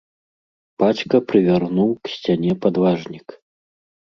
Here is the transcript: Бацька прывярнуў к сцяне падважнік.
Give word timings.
Бацька 0.83 1.15
прывярнуў 1.31 1.93
к 2.09 2.15
сцяне 2.15 2.51
падважнік. 2.65 3.27